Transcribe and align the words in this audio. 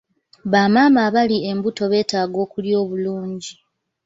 Bamaama 0.51 0.99
abali 1.07 1.37
embuto 1.49 1.83
beetaaga 1.91 2.37
okulya 2.45 2.75
obulungi. 2.83 3.53